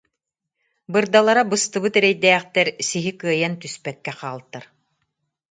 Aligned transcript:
Бырдалара 0.91 1.43
быстыбыт 1.51 1.93
эрэйдээхтэр 1.99 2.67
сиһи 2.87 3.11
кыайан 3.19 3.53
түспэккэ 3.61 4.11
хаалтар 4.19 4.63